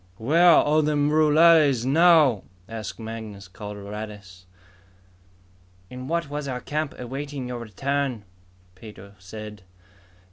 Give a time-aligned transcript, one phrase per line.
[0.17, 4.47] "Where are the rurales now?" asked Mangus Coloradus.
[5.91, 8.23] "In what was our camp, awaiting your return,"
[8.73, 9.61] Pedro said.